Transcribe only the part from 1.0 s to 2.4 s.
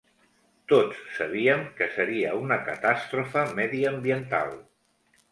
sabíem que seria